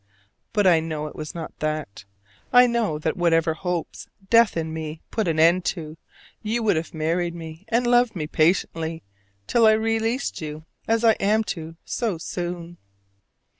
[0.51, 2.05] But I know it was not that.
[2.51, 5.95] I know that whatever hopes death in me put an end to,
[6.41, 9.03] you would have married me and loved me patiently
[9.45, 12.79] till I released you, as I am to so soon.